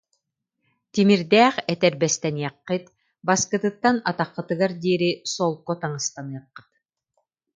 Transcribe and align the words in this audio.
Тимирдээх 0.93 1.55
этэрбэстэниэххит, 1.73 2.85
баскытыттан 3.27 3.95
атаххытыгар 4.09 4.71
диэри 4.81 5.11
солко 5.33 5.73
таҥастаныаххыт 5.81 6.69